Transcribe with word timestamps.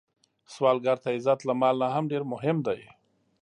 سوالګر 0.53 0.97
ته 1.03 1.09
عزت 1.15 1.39
له 1.45 1.53
مال 1.61 1.75
نه 1.93 1.99
ډېر 2.11 2.23
مهم 2.33 2.57
دی 2.67 2.79